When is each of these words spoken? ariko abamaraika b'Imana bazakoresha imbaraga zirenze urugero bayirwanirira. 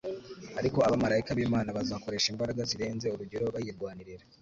ariko 0.59 0.77
abamaraika 0.87 1.31
b'Imana 1.37 1.69
bazakoresha 1.77 2.27
imbaraga 2.33 2.61
zirenze 2.69 3.07
urugero 3.09 3.45
bayirwanirira. 3.55 4.23